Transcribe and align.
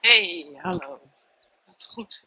Hey, 0.00 0.46
hallo. 0.62 1.00
Wat 1.64 1.86
goed 1.88 2.22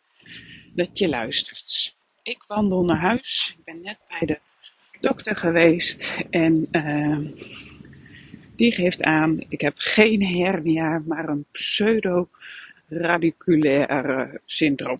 dat 0.73 0.97
je 0.97 1.09
luistert. 1.09 1.95
Ik 2.23 2.43
wandel 2.47 2.83
naar 2.83 2.99
huis. 2.99 3.55
Ik 3.57 3.63
ben 3.63 3.81
net 3.81 3.97
bij 4.07 4.27
de 4.27 4.39
dokter 4.99 5.35
geweest 5.35 6.25
en 6.29 6.67
uh, 6.71 7.17
die 8.55 8.71
geeft 8.71 9.01
aan, 9.01 9.45
ik 9.49 9.61
heb 9.61 9.73
geen 9.77 10.25
hernia, 10.25 11.01
maar 11.05 11.29
een 11.29 11.45
pseudo-radiculaire 11.51 14.41
syndroom. 14.45 14.99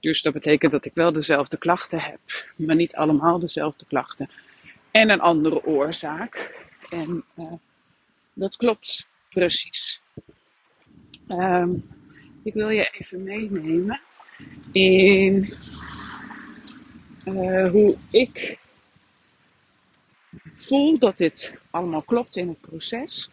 Dus 0.00 0.22
dat 0.22 0.32
betekent 0.32 0.72
dat 0.72 0.84
ik 0.84 0.94
wel 0.94 1.12
dezelfde 1.12 1.56
klachten 1.56 2.00
heb, 2.00 2.20
maar 2.56 2.76
niet 2.76 2.94
allemaal 2.94 3.38
dezelfde 3.38 3.84
klachten. 3.86 4.30
En 4.92 5.10
een 5.10 5.20
andere 5.20 5.64
oorzaak. 5.64 6.62
En 6.90 7.24
uh, 7.38 7.52
dat 8.32 8.56
klopt 8.56 9.06
precies. 9.30 10.00
Um, 11.28 11.84
ik 12.42 12.54
wil 12.54 12.68
je 12.68 12.90
even 12.98 13.22
meenemen 13.22 14.00
in 14.72 15.54
uh, 17.24 17.70
hoe 17.70 17.96
ik 18.10 18.58
voel 20.54 20.98
dat 20.98 21.16
dit 21.16 21.52
allemaal 21.70 22.02
klopt 22.02 22.36
in 22.36 22.48
het 22.48 22.60
proces. 22.60 23.30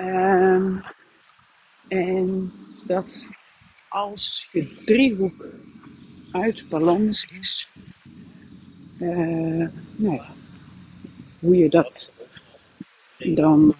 Um, 0.00 0.80
en 1.88 2.52
dat 2.86 3.28
als 3.88 4.48
je 4.52 4.82
driehoek 4.84 5.46
uit 6.30 6.68
balans 6.68 7.26
is, 7.40 7.68
uh, 8.98 9.68
nou 9.96 10.14
ja, 10.14 10.34
hoe 11.38 11.56
je 11.56 11.68
dat 11.68 12.12
dan 13.18 13.74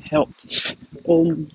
helpt 0.00 0.76
om 1.02 1.48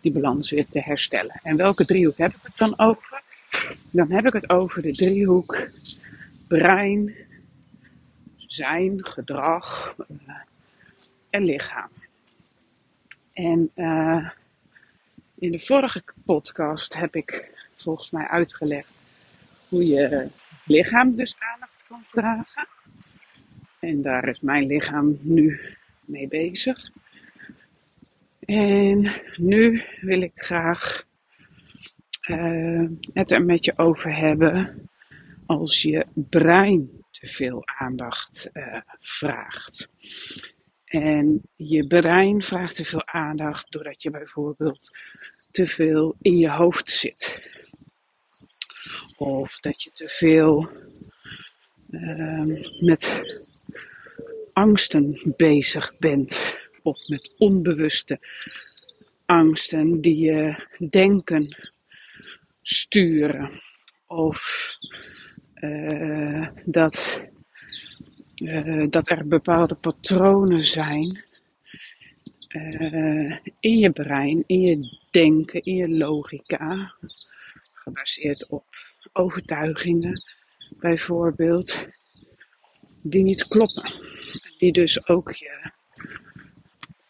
die 0.00 0.12
balans 0.12 0.50
weer 0.50 0.68
te 0.68 0.80
herstellen. 0.80 1.40
En 1.42 1.56
welke 1.56 1.84
driehoek 1.84 2.18
heb 2.18 2.34
ik 2.34 2.40
het 2.42 2.56
dan 2.56 2.78
over? 2.78 3.22
Dan 3.90 4.10
heb 4.10 4.26
ik 4.26 4.32
het 4.32 4.50
over 4.50 4.82
de 4.82 4.92
driehoek 4.92 5.68
brein, 6.48 7.14
zijn, 8.46 9.06
gedrag 9.06 9.94
uh, 9.98 10.34
en 11.30 11.44
lichaam. 11.44 11.88
En 13.32 13.70
uh, 13.76 14.30
in 15.38 15.52
de 15.52 15.60
vorige 15.60 16.02
podcast 16.24 16.94
heb 16.94 17.16
ik 17.16 17.54
volgens 17.76 18.10
mij 18.10 18.26
uitgelegd 18.26 18.90
hoe 19.68 19.86
je 19.86 20.28
lichaam 20.64 21.16
dus 21.16 21.36
aandacht 21.38 21.84
kan 21.88 22.00
vragen. 22.02 22.68
En 23.80 24.02
daar 24.02 24.28
is 24.28 24.40
mijn 24.40 24.66
lichaam 24.66 25.18
nu 25.20 25.75
mee 26.06 26.28
bezig. 26.28 26.90
En 28.40 29.12
nu 29.36 29.84
wil 30.00 30.20
ik 30.20 30.32
graag 30.34 31.04
uh, 32.28 32.88
het 33.12 33.30
er 33.30 33.44
met 33.44 33.64
je 33.64 33.78
over 33.78 34.16
hebben 34.16 34.88
als 35.46 35.82
je 35.82 36.06
brein 36.14 37.04
te 37.10 37.26
veel 37.26 37.62
aandacht 37.66 38.50
uh, 38.52 38.80
vraagt. 38.98 39.88
En 40.84 41.42
je 41.56 41.86
brein 41.86 42.42
vraagt 42.42 42.76
te 42.76 42.84
veel 42.84 43.06
aandacht 43.06 43.72
doordat 43.72 44.02
je 44.02 44.10
bijvoorbeeld 44.10 44.90
te 45.50 45.66
veel 45.66 46.16
in 46.20 46.38
je 46.38 46.50
hoofd 46.50 46.90
zit. 46.90 47.50
Of 49.16 49.60
dat 49.60 49.82
je 49.82 49.90
te 49.92 50.08
veel 50.08 50.70
uh, 51.90 52.80
met 52.80 53.22
angsten 54.56 55.34
bezig 55.36 55.98
bent 55.98 56.56
of 56.82 57.08
met 57.08 57.34
onbewuste 57.38 58.18
angsten 59.24 60.00
die 60.00 60.16
je 60.16 60.66
denken 60.90 61.56
sturen. 62.62 63.62
Of 64.06 64.70
uh, 65.54 66.48
dat, 66.64 67.20
uh, 68.36 68.86
dat 68.90 69.10
er 69.10 69.28
bepaalde 69.28 69.74
patronen 69.74 70.62
zijn 70.62 71.24
uh, 72.48 73.38
in 73.60 73.78
je 73.78 73.90
brein, 73.90 74.44
in 74.46 74.60
je 74.60 74.98
denken, 75.10 75.64
in 75.64 75.74
je 75.74 75.88
logica, 75.88 76.94
gebaseerd 77.72 78.46
op 78.46 78.64
overtuigingen 79.12 80.22
bijvoorbeeld, 80.78 81.94
die 83.02 83.22
niet 83.22 83.46
kloppen. 83.46 83.92
Die 84.58 84.72
dus 84.72 85.08
ook 85.08 85.32
je 85.32 85.70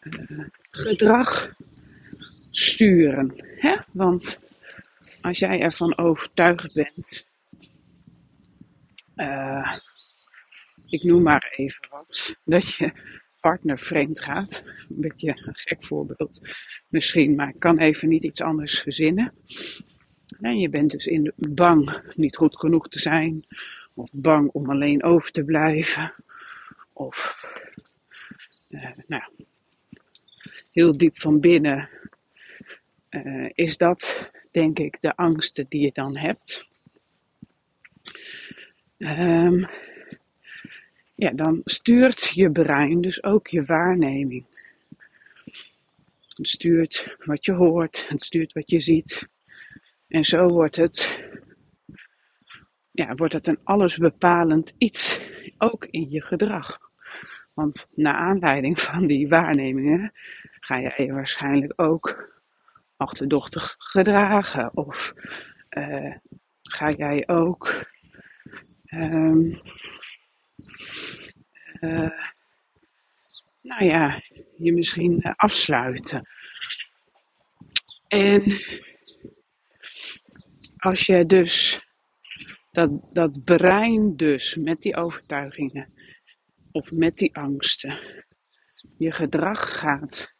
uh, 0.01 0.45
gedrag 0.71 1.53
sturen. 2.51 3.33
Hè? 3.55 3.75
Want 3.91 4.39
als 5.21 5.39
jij 5.39 5.59
ervan 5.59 5.97
overtuigd 5.97 6.73
bent, 6.73 7.27
uh, 9.15 9.77
ik 10.85 11.03
noem 11.03 11.21
maar 11.21 11.53
even 11.55 11.87
wat, 11.89 12.35
dat 12.43 12.73
je 12.73 12.91
partner 13.39 13.79
vreemd 13.79 14.21
gaat. 14.21 14.61
Een 14.89 15.01
beetje 15.01 15.29
een 15.29 15.55
gek 15.55 15.85
voorbeeld 15.85 16.41
misschien, 16.87 17.35
maar 17.35 17.49
ik 17.49 17.59
kan 17.59 17.79
even 17.79 18.07
niet 18.07 18.23
iets 18.23 18.41
anders 18.41 18.79
verzinnen. 18.79 19.33
En 20.41 20.59
je 20.59 20.69
bent 20.69 20.91
dus 20.91 21.05
in 21.05 21.33
bang 21.35 22.01
niet 22.15 22.35
goed 22.35 22.59
genoeg 22.59 22.89
te 22.89 22.99
zijn, 22.99 23.45
of 23.97 24.09
bang 24.13 24.51
om 24.51 24.69
alleen 24.69 25.03
over 25.03 25.31
te 25.31 25.43
blijven, 25.43 26.13
of 26.93 27.45
uh, 28.69 28.91
nou, 29.07 29.23
heel 30.71 30.97
diep 30.97 31.19
van 31.19 31.39
binnen 31.39 31.89
uh, 33.09 33.49
is 33.53 33.77
dat, 33.77 34.31
denk 34.51 34.79
ik, 34.79 35.01
de 35.01 35.15
angsten 35.15 35.65
die 35.69 35.81
je 35.81 35.91
dan 35.93 36.17
hebt. 36.17 36.65
Um, 38.97 39.67
ja, 41.15 41.31
dan 41.31 41.61
stuurt 41.63 42.29
je 42.33 42.51
brein 42.51 43.01
dus 43.01 43.23
ook 43.23 43.47
je 43.47 43.63
waarneming. 43.63 44.45
Het 46.27 46.47
stuurt 46.47 47.15
wat 47.25 47.45
je 47.45 47.53
hoort, 47.53 48.05
het 48.07 48.23
stuurt 48.23 48.53
wat 48.53 48.69
je 48.69 48.79
ziet. 48.79 49.27
En 50.07 50.23
zo 50.23 50.47
wordt 50.47 50.75
het, 50.75 51.19
ja, 52.97 53.15
wordt 53.15 53.33
het 53.33 53.47
een 53.47 53.59
allesbepalend 53.63 54.73
iets, 54.77 55.21
ook 55.57 55.85
in 55.85 56.09
je 56.09 56.21
gedrag. 56.21 56.79
Want 57.53 57.87
naar 57.95 58.13
aanleiding 58.13 58.79
van 58.79 59.07
die 59.07 59.27
waarnemingen 59.27 60.11
ga 60.59 60.77
je 60.77 61.13
waarschijnlijk 61.13 61.73
ook 61.75 62.41
achterdochtig 62.95 63.75
gedragen. 63.77 64.77
Of 64.77 65.13
uh, 65.69 66.15
ga 66.61 66.91
jij 66.91 67.27
ook 67.27 67.85
um, 68.93 69.61
uh, 71.79 72.11
nou 73.61 73.85
ja, 73.85 74.21
je 74.57 74.73
misschien 74.73 75.19
uh, 75.19 75.33
afsluiten. 75.35 76.21
En 78.07 78.61
als 80.77 81.05
je 81.05 81.25
dus 81.25 81.85
dat, 82.77 83.13
dat 83.13 83.43
brein 83.43 84.13
dus 84.13 84.55
met 84.55 84.81
die 84.81 84.95
overtuigingen 84.95 85.93
of 86.71 86.91
met 86.91 87.15
die 87.15 87.35
angsten 87.35 87.99
je 88.97 89.11
gedrag 89.11 89.77
gaat 89.77 90.35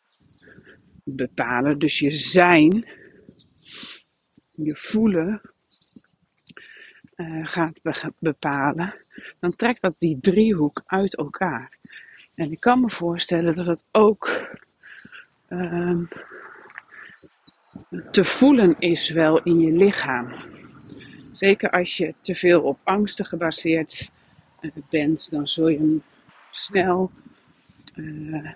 bepalen, 1.04 1.80
dus 1.80 2.00
je 2.00 2.12
zijn, 2.12 2.88
je 4.52 4.76
voelen 4.76 5.42
uh, 7.16 7.46
gaat 7.46 7.80
be 7.82 8.14
bepalen, 8.20 8.96
dan 9.40 9.56
trekt 9.56 9.82
dat 9.82 10.00
die 10.00 10.20
driehoek 10.20 10.82
uit 10.86 11.16
elkaar. 11.16 11.78
En 12.36 12.52
ik 12.52 12.60
kan 12.60 12.80
me 12.80 12.90
voorstellen 12.90 13.56
dat 13.56 13.66
het 13.66 13.84
ook 13.92 14.48
uh, 15.50 16.00
te 18.12 18.24
voelen 18.24 18.80
is 18.80 19.10
wel 19.10 19.44
in 19.44 19.60
je 19.60 19.72
lichaam. 19.72 20.57
Zeker 21.38 21.70
als 21.70 21.98
je 21.98 22.14
te 22.22 22.36
veel 22.36 22.62
op 22.62 22.80
angsten 22.84 23.26
gebaseerd 23.26 24.12
uh, 24.62 24.72
bent, 24.90 25.32
dan 25.32 25.48
zul 25.48 25.68
je 25.68 26.00
snel 26.52 27.12
uh, 27.96 28.52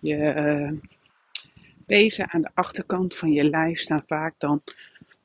je 0.00 0.78
pezen 1.86 2.30
aan 2.30 2.40
de 2.40 2.50
achterkant 2.54 3.16
van 3.16 3.32
je 3.32 3.44
lijf 3.44 3.78
staan 3.78 4.04
vaak 4.06 4.34
dan 4.38 4.62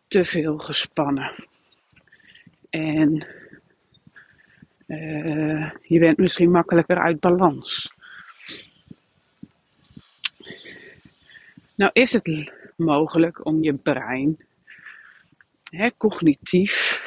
te 0.07 0.25
veel 0.25 0.57
gespannen. 0.57 1.31
En 2.69 3.27
uh, 4.87 5.71
je 5.81 5.99
bent 5.99 6.17
misschien 6.17 6.51
makkelijker 6.51 6.97
uit 6.97 7.19
balans. 7.19 7.95
Nou 11.75 11.91
is 11.93 12.13
het 12.13 12.51
mogelijk 12.75 13.45
om 13.45 13.63
je 13.63 13.73
brein 13.73 14.37
cognitief 15.97 17.01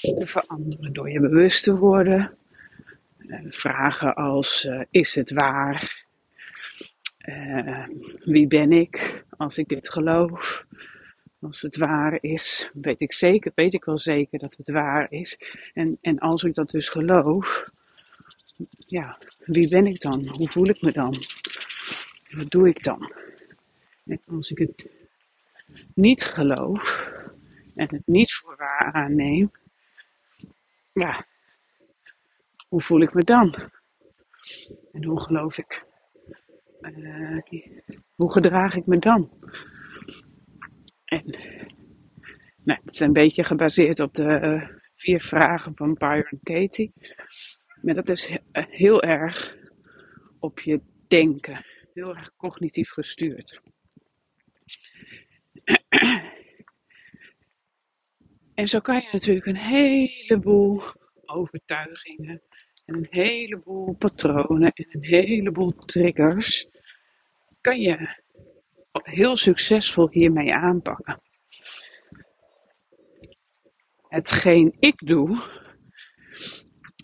te 0.00 0.26
veranderen 0.26 0.92
door 0.92 1.10
je 1.10 1.20
bewust 1.20 1.64
te 1.64 1.76
worden. 1.76 2.36
Uh, 3.18 3.40
vragen 3.48 4.14
als 4.14 4.64
uh, 4.64 4.80
is 4.90 5.14
het 5.14 5.30
waar? 5.30 6.04
Uh, 7.28 7.86
wie 8.24 8.46
ben 8.46 8.72
ik 8.72 9.24
als 9.36 9.58
ik 9.58 9.68
dit 9.68 9.88
geloof? 9.88 10.64
Als 11.40 11.62
het 11.62 11.76
waar 11.76 12.18
is, 12.20 12.70
weet 12.72 13.00
ik 13.00 13.12
zeker, 13.12 13.52
weet 13.54 13.74
ik 13.74 13.84
wel 13.84 13.98
zeker 13.98 14.38
dat 14.38 14.56
het 14.56 14.68
waar 14.68 15.06
is. 15.10 15.38
En, 15.74 15.98
en 16.00 16.18
als 16.18 16.42
ik 16.42 16.54
dat 16.54 16.70
dus 16.70 16.88
geloof, 16.88 17.68
ja, 18.78 19.18
wie 19.38 19.68
ben 19.68 19.86
ik 19.86 20.00
dan? 20.00 20.28
Hoe 20.28 20.48
voel 20.48 20.68
ik 20.68 20.82
me 20.82 20.92
dan? 20.92 21.16
Wat 22.28 22.50
doe 22.50 22.68
ik 22.68 22.82
dan? 22.82 23.12
En 24.06 24.20
als 24.26 24.50
ik 24.50 24.58
het 24.58 24.86
niet 25.94 26.24
geloof 26.24 27.12
en 27.74 27.88
het 27.94 28.06
niet 28.06 28.32
voor 28.32 28.58
aanneem, 28.92 29.50
ja, 30.92 31.26
hoe 32.68 32.80
voel 32.80 33.00
ik 33.00 33.14
me 33.14 33.24
dan? 33.24 33.54
En 34.92 35.04
hoe 35.04 35.20
geloof 35.20 35.58
ik? 35.58 35.84
Uh, 36.80 37.38
hoe 38.14 38.32
gedraag 38.32 38.74
ik 38.74 38.86
me 38.86 38.98
dan? 38.98 39.30
En 41.04 41.24
nou, 42.64 42.80
het 42.84 42.92
is 42.92 43.00
een 43.00 43.12
beetje 43.12 43.44
gebaseerd 43.44 44.00
op 44.00 44.14
de 44.14 44.40
uh, 44.42 44.68
vier 44.94 45.22
vragen 45.22 45.72
van 45.74 45.94
Byron 45.94 46.40
Katie. 46.42 46.92
Maar 47.82 47.94
dat 47.94 48.08
is 48.08 48.38
heel 48.52 49.02
erg 49.02 49.56
op 50.38 50.60
je 50.60 50.80
denken. 51.08 51.64
Heel 51.92 52.16
erg 52.16 52.36
cognitief 52.36 52.90
gestuurd. 52.90 53.60
En 58.54 58.68
zo 58.68 58.80
kan 58.80 58.94
je 58.94 59.08
natuurlijk 59.12 59.46
een 59.46 59.56
heleboel 59.56 60.82
overtuigingen 61.26 62.42
en 62.84 62.94
een 62.94 63.06
heleboel 63.10 63.94
patronen 63.94 64.72
en 64.72 64.86
een 64.90 65.04
heleboel 65.04 65.72
triggers 65.72 66.68
kan 67.60 67.80
je 67.80 68.22
heel 68.92 69.36
succesvol 69.36 70.08
hiermee 70.10 70.54
aanpakken. 70.54 71.22
Hetgeen 74.08 74.74
ik 74.78 75.06
doe, 75.06 75.42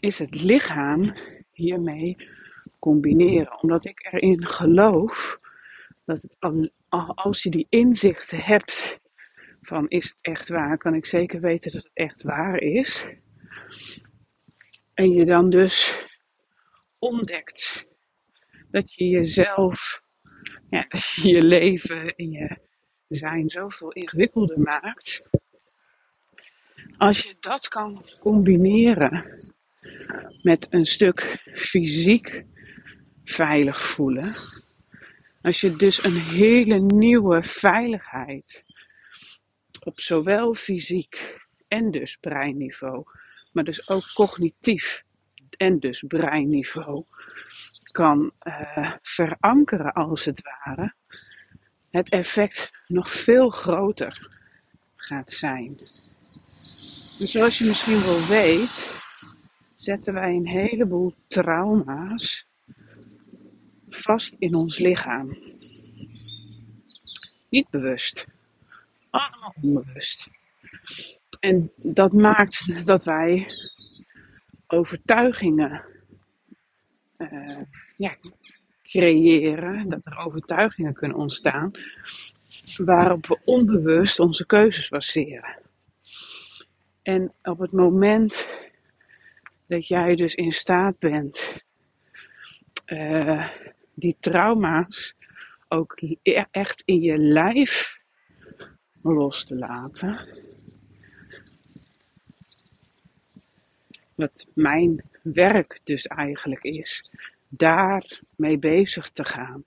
is 0.01 0.19
het 0.19 0.43
lichaam 0.43 1.15
hiermee 1.53 2.17
combineren. 2.79 3.63
Omdat 3.63 3.85
ik 3.85 4.09
erin 4.13 4.47
geloof 4.47 5.39
dat 6.05 6.37
als 7.15 7.43
je 7.43 7.51
die 7.51 7.67
inzichten 7.69 8.39
hebt 8.39 9.01
van 9.61 9.89
is 9.89 10.15
echt 10.21 10.49
waar, 10.49 10.79
kan 10.79 10.95
ik 10.95 11.07
zeker 11.07 11.41
weten 11.41 11.73
dat 11.73 11.83
het 11.83 11.93
echt 11.95 12.23
waar 12.23 12.61
is. 12.61 13.07
En 14.95 15.11
je 15.11 15.25
dan 15.25 15.51
dus 15.51 16.05
ontdekt 16.99 17.87
dat 18.71 18.95
je 18.95 19.09
jezelf, 19.09 20.03
ja, 20.71 20.87
je 21.23 21.29
je 21.29 21.43
leven 21.43 22.15
en 22.15 22.31
je 22.31 22.59
zijn 23.09 23.51
zoveel 23.51 23.93
ingewikkelder 23.93 24.61
maakt. 24.61 25.23
Als 26.97 27.23
je 27.23 27.37
dat 27.41 27.69
kan 27.69 28.05
combineren 28.21 29.39
met 30.43 30.67
een 30.71 30.87
stuk 30.87 31.43
fysiek 31.55 32.45
veilig 33.23 33.81
voelen. 33.81 34.37
Als 35.43 35.61
je 35.61 35.77
dus 35.77 36.05
een 36.05 36.21
hele 36.21 36.79
nieuwe 36.81 37.43
veiligheid 37.43 38.65
op 39.85 40.01
zowel 40.01 40.55
fysiek 40.55 41.41
en 41.69 41.91
dus 41.91 42.17
breinniveau, 42.17 43.05
maar 43.53 43.65
dus 43.65 43.89
ook 43.89 44.13
cognitief 44.15 45.05
en 45.57 45.79
dus 45.79 46.05
breinniveau 46.09 47.05
kan 47.83 48.33
uh, 48.43 48.95
verankeren 49.03 49.93
als 49.93 50.25
het 50.25 50.43
ware, 50.43 50.95
het 51.91 52.09
effect 52.09 52.71
nog 52.87 53.11
veel 53.11 53.51
groter 53.51 54.39
gaat 54.97 55.33
zijn. 55.33 55.77
Dus 57.19 57.31
zoals 57.31 57.59
je 57.59 57.65
misschien 57.65 58.01
wel 58.01 58.27
weet, 58.27 59.01
zetten 59.77 60.15
wij 60.15 60.35
een 60.35 60.47
heleboel 60.47 61.15
trauma's 61.29 62.49
vast 63.89 64.35
in 64.39 64.55
ons 64.55 64.79
lichaam. 64.79 65.29
Niet 67.49 67.71
bewust, 67.71 68.27
allemaal 69.11 69.55
onbewust. 69.63 70.29
En 71.41 71.73
dat 71.77 72.13
maakt 72.13 72.87
dat 72.87 73.05
wij 73.05 73.47
overtuigingen 74.67 75.85
uh, 77.19 77.61
ja, 77.95 78.15
creëren, 78.83 79.89
dat 79.89 80.01
er 80.05 80.17
overtuigingen 80.17 80.95
kunnen 80.95 81.17
ontstaan 81.17 81.71
waarop 82.77 83.27
we 83.27 83.39
onbewust 83.45 84.21
onze 84.21 84.47
keuzes 84.47 84.89
baseren. 84.89 85.59
En 87.03 87.33
op 87.43 87.59
het 87.59 87.73
moment 87.73 88.49
dat 89.67 89.87
jij 89.87 90.17
dus 90.17 90.35
in 90.35 90.53
staat 90.53 90.99
bent 90.99 91.55
uh, 92.87 93.49
die 93.95 94.17
trauma's 94.21 95.15
ook 95.69 96.01
e-, 96.23 96.45
echt 96.51 96.83
in 96.85 97.01
je 97.01 97.19
lijf 97.19 98.00
los 99.03 99.45
te 99.45 99.57
laten. 99.57 100.29
Wat 104.15 104.47
mijn 104.55 105.05
werk 105.23 105.81
dus 105.85 106.07
eigenlijk 106.07 106.63
is, 106.63 107.11
daarmee 107.49 108.59
bezig 108.59 109.11
te 109.11 109.25
gaan, 109.25 109.65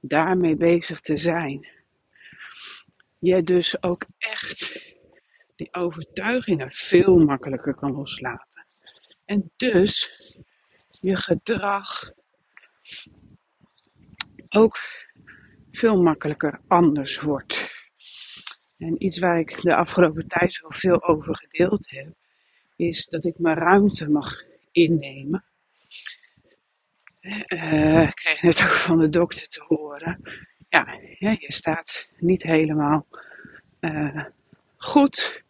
daarmee 0.00 0.56
bezig 0.56 1.00
te 1.00 1.16
zijn. 1.16 1.68
Je 3.18 3.42
dus 3.42 3.82
ook 3.82 4.04
echt 4.18 4.80
die 5.56 5.74
overtuigingen 5.74 6.70
veel 6.72 7.18
makkelijker 7.18 7.74
kan 7.74 7.92
loslaten. 7.92 8.66
En 9.24 9.50
dus 9.56 10.20
je 11.00 11.16
gedrag 11.16 12.10
ook 14.48 14.78
veel 15.70 16.02
makkelijker 16.02 16.60
anders 16.66 17.20
wordt. 17.20 17.77
En 18.78 19.04
iets 19.04 19.18
waar 19.18 19.38
ik 19.38 19.60
de 19.60 19.74
afgelopen 19.74 20.26
tijd 20.26 20.52
zo 20.52 20.66
veel 20.68 21.02
over 21.02 21.36
gedeeld 21.36 21.90
heb, 21.90 22.14
is 22.76 23.06
dat 23.06 23.24
ik 23.24 23.38
mijn 23.38 23.56
ruimte 23.56 24.10
mag 24.10 24.44
innemen. 24.72 25.44
Uh, 27.20 28.02
ik 28.02 28.14
kreeg 28.14 28.42
net 28.42 28.62
ook 28.62 28.68
van 28.68 28.98
de 28.98 29.08
dokter 29.08 29.48
te 29.48 29.64
horen. 29.66 30.20
Ja, 30.68 30.98
je 31.18 31.52
staat 31.52 32.08
niet 32.18 32.42
helemaal 32.42 33.06
uh, 33.80 34.24
goed. 34.76 35.42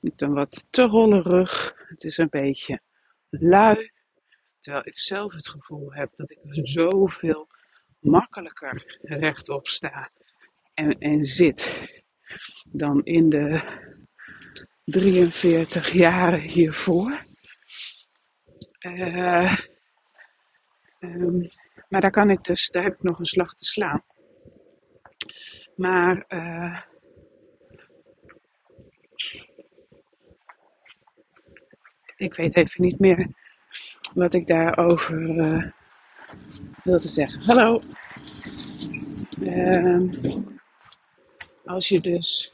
Je 0.00 0.08
hebt 0.08 0.22
een 0.22 0.32
wat 0.32 0.66
te 0.70 0.82
holle 0.82 1.22
rug. 1.22 1.74
Het 1.88 2.04
is 2.04 2.16
een 2.16 2.28
beetje 2.30 2.80
lui. 3.30 3.90
Terwijl 4.60 4.86
ik 4.86 4.98
zelf 4.98 5.32
het 5.32 5.48
gevoel 5.48 5.92
heb 5.92 6.12
dat 6.16 6.30
ik 6.30 6.38
zoveel 6.52 7.48
makkelijker 7.98 8.98
rechtop 9.02 9.68
sta 9.68 10.10
en, 10.74 10.98
en 10.98 11.24
zit 11.24 11.74
dan 12.68 13.04
in 13.04 13.28
de 13.28 13.62
43 14.84 15.92
jaren 15.92 16.40
hiervoor. 16.40 17.24
Uh, 18.80 19.58
um, 21.00 21.48
maar 21.88 22.00
daar 22.00 22.10
kan 22.10 22.30
ik 22.30 22.44
dus, 22.44 22.70
daar 22.70 22.82
heb 22.82 22.94
ik 22.94 23.02
nog 23.02 23.18
een 23.18 23.26
slag 23.26 23.54
te 23.54 23.64
slaan. 23.64 24.04
Maar 25.76 26.24
uh, 26.28 26.80
ik 32.16 32.34
weet 32.34 32.56
even 32.56 32.82
niet 32.82 32.98
meer 32.98 33.28
wat 34.14 34.34
ik 34.34 34.46
daarover 34.46 35.20
uh, 35.20 35.70
wil 36.82 37.00
te 37.00 37.08
zeggen. 37.08 37.40
Hallo. 37.40 37.80
Uh, 39.40 40.55
als 41.66 41.88
je 41.88 42.00
dus 42.00 42.52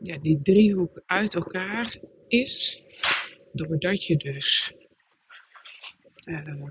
ja, 0.00 0.18
die 0.18 0.42
driehoek 0.42 1.02
uit 1.06 1.34
elkaar 1.34 1.98
is, 2.28 2.82
doordat 3.52 4.06
je 4.06 4.16
dus 4.16 4.72
uh, 6.24 6.64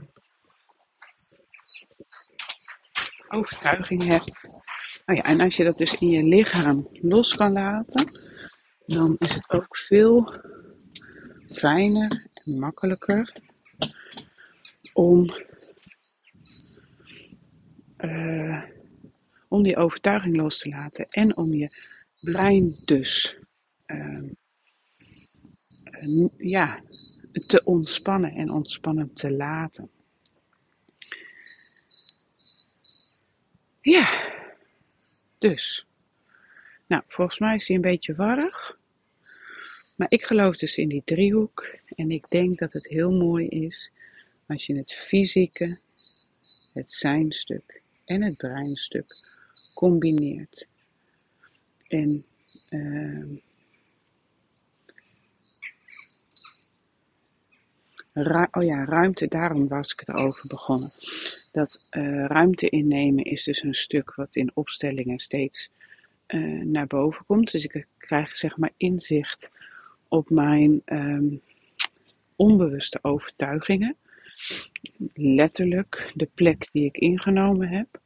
overtuiging 3.28 4.04
hebt. 4.04 4.50
Oh 5.06 5.16
ja, 5.16 5.22
en 5.22 5.40
als 5.40 5.56
je 5.56 5.64
dat 5.64 5.78
dus 5.78 5.98
in 5.98 6.10
je 6.10 6.24
lichaam 6.24 6.88
los 6.92 7.36
kan 7.36 7.52
laten, 7.52 8.20
dan 8.86 9.16
is 9.20 9.34
het 9.34 9.50
ook 9.50 9.78
veel 9.78 10.42
fijner 11.52 12.28
en 12.34 12.60
makkelijker 12.60 13.34
om, 14.94 15.36
uh, 17.98 18.64
om 19.55 19.63
die 19.63 19.77
overtuiging 19.77 20.35
los 20.35 20.57
te 20.57 20.69
laten 20.69 21.07
en 21.09 21.38
om 21.38 21.53
je 21.53 21.69
brein 22.19 22.81
dus 22.85 23.35
uh, 23.88 24.24
ja, 26.38 26.83
te 27.45 27.63
ontspannen 27.63 28.33
en 28.33 28.50
ontspannen 28.50 29.13
te 29.13 29.31
laten. 29.31 29.89
Ja, 33.81 34.33
dus. 35.39 35.88
Nou, 36.88 37.03
volgens 37.07 37.39
mij 37.39 37.55
is 37.55 37.67
hij 37.67 37.75
een 37.75 37.81
beetje 37.81 38.15
warrig. 38.15 38.77
Maar 39.97 40.12
ik 40.12 40.24
geloof 40.24 40.57
dus 40.57 40.75
in 40.75 40.89
die 40.89 41.01
driehoek. 41.05 41.67
En 41.95 42.12
ik 42.12 42.29
denk 42.29 42.59
dat 42.59 42.74
het 42.74 42.88
heel 42.88 43.13
mooi 43.13 43.47
is 43.47 43.91
als 44.47 44.65
je 44.65 44.75
het 44.75 44.93
fysieke, 44.93 45.79
het 46.74 46.91
zijnstuk 46.91 47.81
en 48.05 48.21
het 48.21 48.38
breinstuk 48.38 49.25
combineert. 49.75 50.67
En 51.88 52.25
uh, 52.70 53.38
oh 58.51 58.63
ja, 58.63 58.86
ruimte, 58.86 59.27
daarom 59.27 59.67
was 59.67 59.91
ik 59.91 60.08
erover 60.08 60.48
begonnen. 60.48 60.94
Dat 61.51 61.82
uh, 61.98 62.25
ruimte 62.25 62.70
innemen 62.70 63.24
is 63.24 63.44
dus 63.44 63.63
een 63.63 63.74
stuk 63.74 64.15
wat 64.15 64.36
in 64.36 64.51
opstellingen 64.53 65.20
steeds 65.20 65.70
uh, 66.27 66.63
naar 66.63 66.88
boven 66.88 67.25
komt. 67.25 67.51
Dus 67.51 67.63
ik 67.63 67.88
krijg 67.98 68.38
zeg 68.38 68.58
maar 68.58 68.72
inzicht 68.77 69.50
op 70.08 70.29
mijn 70.29 70.82
um, 70.86 71.41
onbewuste 72.36 73.00
overtuigingen. 73.01 73.96
Letterlijk 75.13 76.12
de 76.13 76.29
plek 76.34 76.70
die 76.72 76.86
ik 76.86 76.98
ingenomen 76.98 77.67
heb 77.67 78.00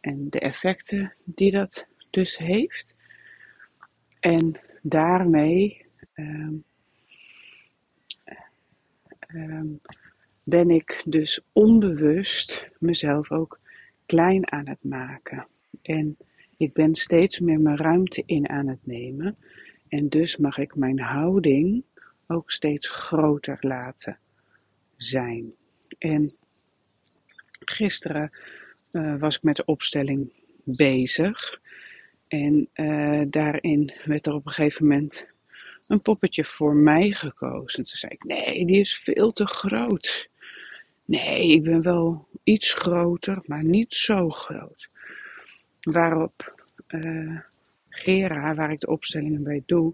en 0.00 0.30
de 0.30 0.40
effecten 0.40 1.14
die 1.24 1.50
dat 1.50 1.86
dus 2.10 2.36
heeft. 2.36 2.96
En 4.20 4.60
daarmee 4.82 5.86
um, 6.14 6.64
um, 9.34 9.80
ben 10.42 10.70
ik 10.70 11.02
dus 11.04 11.40
onbewust 11.52 12.70
mezelf 12.78 13.30
ook 13.30 13.60
klein 14.06 14.52
aan 14.52 14.68
het 14.68 14.84
maken. 14.84 15.46
En 15.82 16.16
ik 16.56 16.72
ben 16.72 16.94
steeds 16.94 17.38
meer 17.38 17.60
mijn 17.60 17.76
ruimte 17.76 18.22
in 18.26 18.48
aan 18.48 18.68
het 18.68 18.86
nemen. 18.86 19.36
En 19.88 20.08
dus 20.08 20.36
mag 20.36 20.58
ik 20.58 20.74
mijn 20.74 21.00
houding 21.00 21.84
ook 22.26 22.50
steeds 22.50 22.88
groter 22.88 23.56
laten 23.60 24.18
zijn. 24.96 25.52
En 25.98 26.34
gisteren 27.60 28.30
uh, 28.92 29.18
was 29.18 29.36
ik 29.36 29.42
met 29.42 29.56
de 29.56 29.64
opstelling 29.64 30.32
bezig. 30.64 31.60
En 32.28 32.68
uh, 32.74 33.22
daarin 33.26 33.92
werd 34.04 34.26
er 34.26 34.34
op 34.34 34.46
een 34.46 34.52
gegeven 34.52 34.86
moment 34.86 35.26
een 35.86 36.02
poppetje 36.02 36.44
voor 36.44 36.74
mij 36.74 37.10
gekozen. 37.10 37.84
Toen 37.84 37.96
zei 37.96 38.12
ik: 38.12 38.24
Nee, 38.24 38.66
die 38.66 38.80
is 38.80 38.98
veel 38.98 39.32
te 39.32 39.46
groot. 39.46 40.28
Nee, 41.04 41.48
ik 41.48 41.62
ben 41.62 41.82
wel 41.82 42.26
iets 42.42 42.72
groter, 42.72 43.42
maar 43.46 43.64
niet 43.64 43.94
zo 43.94 44.30
groot. 44.30 44.88
Waarop 45.80 46.66
uh, 46.88 47.38
Gera, 47.88 48.54
waar 48.54 48.70
ik 48.70 48.80
de 48.80 48.86
opstellingen 48.86 49.42
bij 49.42 49.62
doe, 49.66 49.92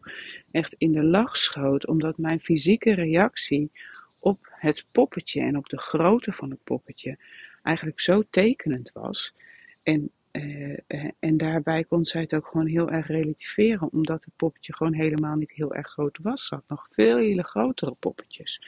echt 0.51 0.75
in 0.79 0.93
de 0.93 1.05
lach 1.05 1.37
schoot, 1.37 1.87
omdat 1.87 2.19
mijn 2.19 2.41
fysieke 2.41 2.95
reactie 2.95 3.71
op 4.19 4.39
het 4.43 4.87
poppetje 4.93 5.41
en 5.41 5.57
op 5.57 5.69
de 5.69 5.79
grootte 5.79 6.33
van 6.33 6.51
het 6.51 6.65
poppetje 6.65 7.19
eigenlijk 7.65 8.01
zo 8.01 8.23
tekenend 8.31 8.91
was. 8.93 9.35
En, 9.83 10.11
uh, 10.33 10.79
en 11.19 11.37
daarbij 11.37 11.83
kon 11.83 12.05
zij 12.05 12.21
het 12.21 12.35
ook 12.35 12.47
gewoon 12.47 12.67
heel 12.67 12.91
erg 12.91 13.07
relativeren, 13.07 13.93
omdat 13.93 14.25
het 14.25 14.37
poppetje 14.37 14.75
gewoon 14.75 14.95
helemaal 14.95 15.37
niet 15.37 15.53
heel 15.53 15.75
erg 15.75 15.89
groot 15.89 16.19
was. 16.23 16.47
Ze 16.47 16.55
had 16.55 16.65
nog 16.69 16.87
veel 16.91 17.17
hele 17.17 17.43
grotere 17.43 17.95
poppetjes. 17.99 18.63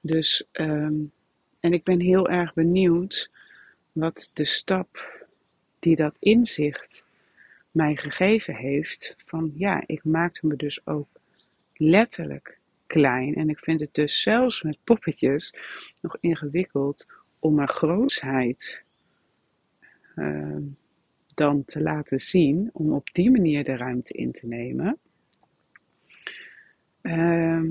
Dus, 0.00 0.44
um, 0.52 1.12
en 1.60 1.72
ik 1.72 1.84
ben 1.84 2.00
heel 2.00 2.28
erg 2.28 2.54
benieuwd 2.54 3.30
wat 3.92 4.30
de 4.32 4.44
stap 4.44 5.24
die 5.78 5.96
dat 5.96 6.16
inzicht 6.18 7.04
mij 7.70 7.96
gegeven 7.96 8.54
heeft. 8.54 9.14
Van 9.24 9.52
ja, 9.54 9.82
ik 9.86 10.04
maakte 10.04 10.46
me 10.46 10.56
dus 10.56 10.86
ook 10.86 11.08
letterlijk 11.74 12.58
klein. 12.86 13.34
En 13.34 13.48
ik 13.48 13.58
vind 13.58 13.80
het 13.80 13.94
dus 13.94 14.22
zelfs 14.22 14.62
met 14.62 14.78
poppetjes 14.84 15.54
nog 16.02 16.16
ingewikkeld 16.20 17.06
om 17.38 17.54
mijn 17.54 17.68
grootsheid 17.68 18.84
uh, 20.16 20.56
dan 21.34 21.64
te 21.64 21.80
laten 21.80 22.20
zien. 22.20 22.70
Om 22.72 22.92
op 22.92 23.08
die 23.12 23.30
manier 23.30 23.64
de 23.64 23.76
ruimte 23.76 24.12
in 24.12 24.32
te 24.32 24.46
nemen. 24.46 24.98
Uh, 27.02 27.62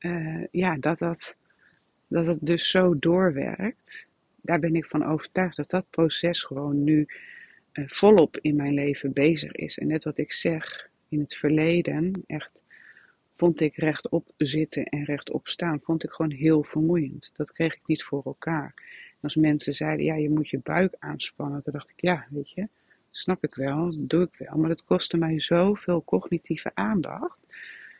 uh, 0.00 0.44
ja, 0.50 0.76
dat, 0.76 0.98
dat, 0.98 1.34
dat 2.08 2.26
het 2.26 2.46
dus 2.46 2.70
zo 2.70 2.98
doorwerkt. 2.98 4.06
Daar 4.42 4.60
ben 4.60 4.74
ik 4.74 4.86
van 4.86 5.04
overtuigd 5.04 5.56
dat 5.56 5.70
dat 5.70 5.90
proces 5.90 6.42
gewoon 6.42 6.84
nu 6.84 7.06
uh, 7.72 7.88
volop 7.88 8.38
in 8.40 8.56
mijn 8.56 8.74
leven 8.74 9.12
bezig 9.12 9.52
is. 9.52 9.78
En 9.78 9.86
net 9.86 10.04
wat 10.04 10.18
ik 10.18 10.32
zeg, 10.32 10.90
in 11.08 11.20
het 11.20 11.34
verleden, 11.34 12.12
echt 12.26 12.59
vond 13.40 13.60
ik 13.60 13.76
rechtop 13.76 14.32
zitten 14.36 14.84
en 14.84 15.04
rechtop 15.04 15.48
staan, 15.48 15.80
vond 15.82 16.04
ik 16.04 16.10
gewoon 16.10 16.30
heel 16.30 16.64
vermoeiend. 16.64 17.30
Dat 17.34 17.52
kreeg 17.52 17.74
ik 17.74 17.86
niet 17.86 18.02
voor 18.02 18.22
elkaar. 18.24 18.74
Als 19.20 19.34
mensen 19.34 19.74
zeiden, 19.74 20.04
ja, 20.04 20.14
je 20.14 20.30
moet 20.30 20.48
je 20.48 20.60
buik 20.62 20.96
aanspannen, 20.98 21.60
dan 21.64 21.72
dacht 21.72 21.88
ik, 21.88 22.00
ja, 22.00 22.26
weet 22.30 22.50
je, 22.50 22.66
snap 23.08 23.42
ik 23.42 23.54
wel, 23.54 24.06
doe 24.06 24.22
ik 24.22 24.46
wel. 24.46 24.58
Maar 24.58 24.68
dat 24.68 24.84
kostte 24.84 25.16
mij 25.16 25.40
zoveel 25.40 26.04
cognitieve 26.04 26.70
aandacht. 26.74 27.38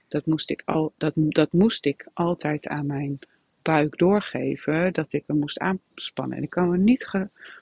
Dat 0.09 0.27
moest 0.27 0.51
ik, 0.51 0.63
al, 0.65 0.93
dat, 0.97 1.13
dat 1.17 1.53
moest 1.53 1.87
ik 1.87 2.09
altijd 2.13 2.67
aan 2.67 2.87
mijn 2.87 3.19
buik 3.63 3.99
doorgeven, 3.99 4.93
dat 4.93 5.07
ik 5.13 5.25
hem 5.27 5.39
moest 5.39 5.59
aanspannen. 5.59 6.37
En 6.37 6.43
ik 6.43 6.51
kan 6.51 6.71
me 6.71 6.79
niet 6.79 7.11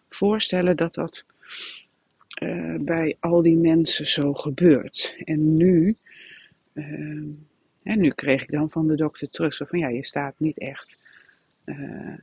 voorstellen 0.09 0.77
dat 0.77 0.95
dat 0.95 1.25
uh, 2.43 2.75
bij 2.81 3.17
al 3.21 3.43
die 3.43 3.57
mensen 3.57 4.07
zo 4.07 4.35
gebeurt. 4.35 5.17
En 5.25 5.57
nu, 5.57 5.97
uh, 6.75 7.25
en 7.89 8.01
nu 8.01 8.11
kreeg 8.11 8.43
ik 8.43 8.51
dan 8.51 8.71
van 8.71 8.87
de 8.87 8.97
dokter 8.97 9.31
terug 9.31 9.55
zo 9.55 9.65
van 9.65 9.79
ja, 9.79 9.89
je 9.89 10.05
staat 10.05 10.35
niet 10.39 10.59
echt 10.59 10.97
uh, 11.65 12.17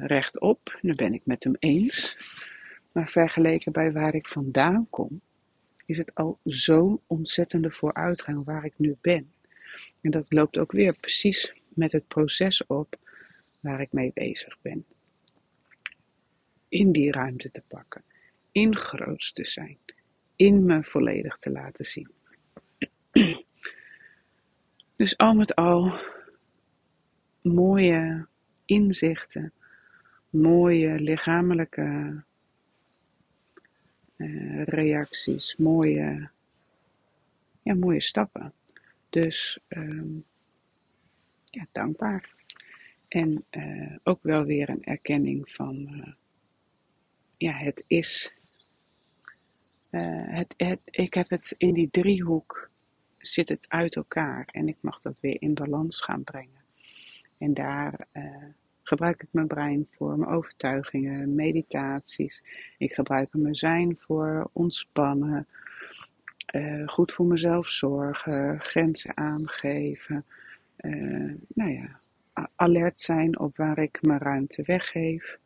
rechtop. 0.00 0.78
Nu 0.82 0.94
ben 0.94 1.14
ik 1.14 1.20
met 1.24 1.44
hem 1.44 1.56
eens. 1.58 2.16
Maar 2.92 3.08
vergeleken 3.08 3.72
bij 3.72 3.92
waar 3.92 4.14
ik 4.14 4.28
vandaan 4.28 4.86
kom, 4.90 5.20
is 5.84 5.98
het 5.98 6.14
al 6.14 6.38
zo'n 6.44 7.00
ontzettende 7.06 7.70
vooruitgang 7.70 8.44
waar 8.44 8.64
ik 8.64 8.72
nu 8.76 8.96
ben. 9.00 9.32
En 10.00 10.10
dat 10.10 10.26
loopt 10.28 10.58
ook 10.58 10.72
weer 10.72 10.96
precies 11.00 11.54
met 11.74 11.92
het 11.92 12.08
proces 12.08 12.66
op 12.66 12.98
waar 13.60 13.80
ik 13.80 13.92
mee 13.92 14.10
bezig 14.14 14.56
ben. 14.62 14.84
In 16.68 16.92
die 16.92 17.12
ruimte 17.12 17.50
te 17.50 17.62
pakken 17.68 18.02
in 18.52 18.76
groot 18.76 19.34
te 19.34 19.44
zijn, 19.44 19.78
in 20.36 20.64
me 20.64 20.84
volledig 20.84 21.36
te 21.36 21.50
laten 21.50 21.84
zien. 21.84 22.15
Dus 24.96 25.16
al 25.16 25.34
met 25.34 25.54
al 25.54 25.92
mooie 27.42 28.26
inzichten, 28.64 29.52
mooie 30.30 31.00
lichamelijke 31.00 32.22
uh, 34.16 34.62
reacties, 34.64 35.56
mooie, 35.56 36.30
ja, 37.62 37.74
mooie 37.74 38.00
stappen. 38.00 38.52
Dus 39.10 39.58
um, 39.68 40.24
ja, 41.44 41.66
dankbaar. 41.72 42.34
En 43.08 43.44
uh, 43.50 43.96
ook 44.02 44.22
wel 44.22 44.44
weer 44.44 44.68
een 44.68 44.84
erkenning 44.84 45.50
van, 45.50 45.88
uh, 45.90 46.12
ja, 47.36 47.52
het 47.52 47.84
is 47.86 48.34
het, 50.26 50.54
ik 50.84 51.14
heb 51.14 51.30
het 51.30 51.54
in 51.56 51.74
die 51.74 51.90
driehoek 51.90 52.70
zit 53.32 53.48
het 53.48 53.64
uit 53.68 53.96
elkaar 53.96 54.48
en 54.52 54.68
ik 54.68 54.76
mag 54.80 55.00
dat 55.00 55.14
weer 55.20 55.36
in 55.38 55.54
balans 55.54 56.00
gaan 56.00 56.24
brengen. 56.24 56.64
En 57.38 57.54
daar 57.54 58.06
uh, 58.12 58.24
gebruik 58.82 59.22
ik 59.22 59.28
mijn 59.32 59.46
brein 59.46 59.88
voor 59.90 60.18
mijn 60.18 60.30
overtuigingen, 60.30 61.34
meditaties. 61.34 62.42
Ik 62.78 62.92
gebruik 62.92 63.34
mijn 63.34 63.54
zijn 63.54 63.96
voor 63.98 64.50
ontspannen, 64.52 65.46
uh, 66.54 66.88
goed 66.88 67.12
voor 67.12 67.26
mezelf 67.26 67.68
zorgen, 67.68 68.60
grenzen 68.60 69.16
aangeven. 69.16 70.24
nou 71.54 71.70
ja, 71.70 72.00
alert 72.56 73.00
zijn 73.00 73.38
op 73.38 73.56
waar 73.56 73.78
ik 73.78 74.02
mijn 74.02 74.20
ruimte 74.20 74.62
weggeef. 74.62 75.38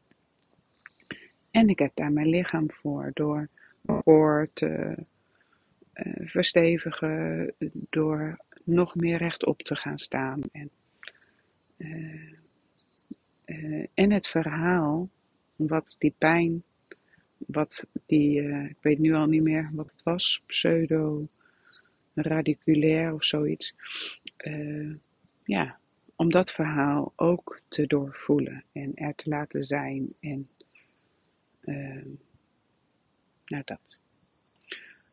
En 1.51 1.69
ik 1.69 1.79
heb 1.79 1.91
daar 1.95 2.13
mijn 2.13 2.29
lichaam 2.29 2.73
voor 2.73 3.11
door 3.15 3.49
voor 3.87 4.49
te 4.53 4.97
verstevigen, 6.25 7.55
door 7.73 8.39
nog 8.65 8.95
meer 8.95 9.19
rechtop 9.19 9.63
te 9.63 9.77
gaan 9.77 9.99
staan. 9.99 10.41
En, 10.53 10.71
uh, 11.77 12.33
uh, 13.47 13.87
en 13.95 14.13
het 14.13 14.27
verhaal, 14.27 15.09
wat 15.57 15.97
die 15.99 16.15
pijn, 16.19 16.63
wat 17.37 17.87
die, 18.07 18.43
ik 18.69 18.77
weet 18.81 18.99
nu 18.99 19.15
al 19.15 19.27
niet 19.27 19.43
meer 19.43 19.71
wat 19.73 19.91
het 19.91 20.03
was, 20.03 20.43
pseudo 20.47 21.29
radiculair 22.15 23.15
of 23.15 23.25
zoiets. 23.25 23.75
ja, 25.45 25.79
om 26.17 26.31
dat 26.31 26.53
verhaal 26.53 27.13
ook 27.17 27.61
te 27.69 27.87
doorvoelen 27.87 28.65
en 28.73 28.95
er 28.95 29.15
te 29.15 29.29
laten 29.29 29.63
zijn 29.63 30.15
en 30.21 30.47
Nou, 33.51 33.63
dat. 33.65 33.81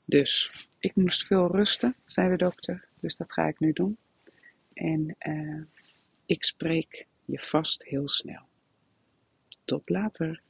Dus 0.05 0.51
ik 0.87 0.95
moest 0.95 1.25
veel 1.25 1.51
rusten, 1.51 1.95
zei 2.05 2.29
de 2.29 2.37
dokter. 2.37 2.87
Dus 2.99 3.15
dat 3.15 3.33
ga 3.33 3.47
ik 3.47 3.59
nu 3.59 3.73
doen. 3.73 3.97
En 4.73 5.15
uh, 5.27 5.63
ik 6.25 6.43
spreek 6.43 7.05
je 7.25 7.39
vast 7.39 7.83
heel 7.83 8.09
snel. 8.09 8.41
Tot 9.65 9.89
later. 9.89 10.41